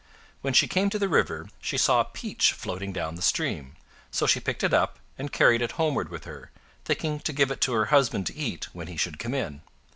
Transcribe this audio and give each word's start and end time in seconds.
When 0.41 0.53
she 0.55 0.67
came 0.67 0.89
to 0.89 0.97
the 0.97 1.07
river, 1.07 1.47
she 1.59 1.77
saw 1.77 2.01
a 2.01 2.05
peach 2.05 2.53
floating 2.53 2.91
down 2.91 3.13
the 3.13 3.21
stream; 3.21 3.75
so 4.09 4.25
she 4.25 4.39
picked 4.39 4.63
it 4.63 4.73
up 4.73 4.97
and 5.15 5.31
carried 5.31 5.61
it 5.61 5.73
homeward 5.73 6.09
with 6.09 6.23
her, 6.23 6.49
thinking 6.83 7.19
to 7.19 7.31
give 7.31 7.51
it 7.51 7.61
to 7.61 7.73
her 7.73 7.85
husband 7.93 8.25
to 8.25 8.35
eat 8.35 8.67
when 8.73 8.87
he 8.87 8.97
should 8.97 9.19
come 9.19 9.35
in. 9.35 9.61